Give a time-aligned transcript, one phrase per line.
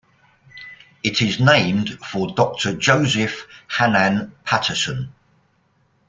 [1.03, 3.45] It is named for Doctor Joseph
[3.77, 5.13] Hanan Patterson.